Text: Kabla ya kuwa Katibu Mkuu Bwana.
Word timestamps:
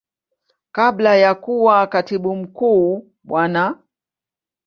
Kabla 0.71 1.15
ya 1.15 1.35
kuwa 1.35 1.87
Katibu 1.87 2.35
Mkuu 2.35 3.11
Bwana. 3.23 3.77